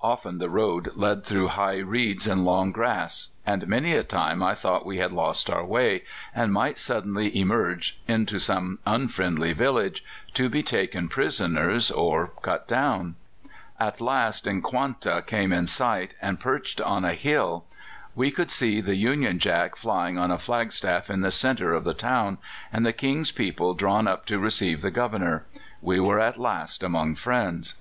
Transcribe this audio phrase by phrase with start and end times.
[0.00, 4.54] Often the road led through high reeds and long grass, and many a time I
[4.54, 10.48] thought we had lost our way, and might suddenly emerge into some unfriendly village, to
[10.48, 13.16] be taken prisoners or cut down.
[13.80, 17.64] "At last N'kwanta came in sight, perched on a hill.
[18.14, 21.92] We could see the Union Jack flying on a flagstaff in the centre of the
[21.92, 22.38] town,
[22.72, 25.44] and the King's people drawn up to receive the Governor.
[25.82, 27.74] We were at last among friends.